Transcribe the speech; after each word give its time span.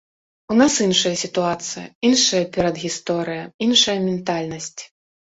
У 0.53 0.55
нас 0.59 0.75
іншая 0.85 1.09
сітуацыя, 1.23 1.83
іншая 2.09 2.39
перадгісторыя, 2.55 3.43
іншая 3.67 3.95
ментальнасць. 4.07 4.81